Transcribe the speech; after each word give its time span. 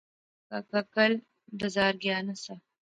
کاکا 0.49 0.81
کل 0.95 1.11
بزار 1.59 1.93
گیا 2.03 2.17
ناں 2.25 2.37
سا 2.43 2.53